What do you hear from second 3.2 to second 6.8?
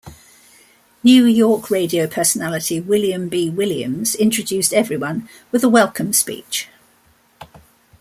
B. Williams introduced everyone with a welcome speech.